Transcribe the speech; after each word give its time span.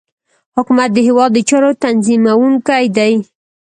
حکومت 0.55 0.89
د 0.93 0.97
هیواد 1.07 1.31
د 1.33 1.39
چارو 1.49 1.71
تنظیمونکی 1.83 2.85
دی 2.97 3.13